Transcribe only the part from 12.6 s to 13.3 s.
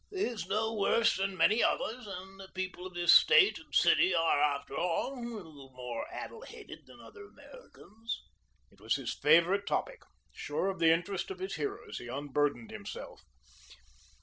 himself.